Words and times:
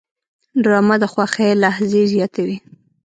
ډرامه 0.63 0.95
د 1.01 1.05
خوښۍ 1.13 1.49
لحظې 1.63 2.01
زیاتوي 2.13 2.57